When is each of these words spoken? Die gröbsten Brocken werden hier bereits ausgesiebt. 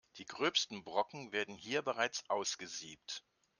Die 0.17 0.25
gröbsten 0.25 0.83
Brocken 0.83 1.31
werden 1.31 1.53
hier 1.53 1.83
bereits 1.83 2.27
ausgesiebt. 2.27 3.23